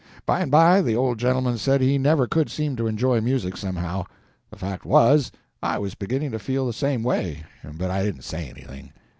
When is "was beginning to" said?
5.77-6.39